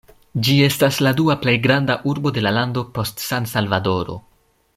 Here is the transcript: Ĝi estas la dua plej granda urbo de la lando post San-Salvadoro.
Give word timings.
Ĝi 0.45 0.53
estas 0.67 0.97
la 1.07 1.11
dua 1.19 1.35
plej 1.43 1.55
granda 1.67 1.99
urbo 2.13 2.33
de 2.39 2.45
la 2.47 2.55
lando 2.59 2.85
post 2.97 3.23
San-Salvadoro. 3.27 4.19